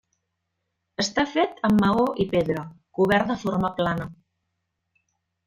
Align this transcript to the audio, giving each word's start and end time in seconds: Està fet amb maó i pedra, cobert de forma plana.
Està 1.03 1.25
fet 1.33 1.61
amb 1.69 1.83
maó 1.83 2.07
i 2.25 2.27
pedra, 2.31 2.65
cobert 3.01 3.31
de 3.33 3.37
forma 3.45 3.73
plana. 3.83 4.09